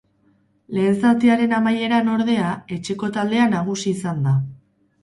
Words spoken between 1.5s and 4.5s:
amaieran, ordea, etxeko taldea nagusi izan da.